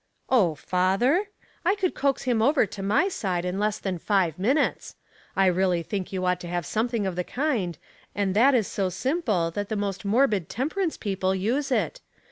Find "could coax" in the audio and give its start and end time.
1.75-2.23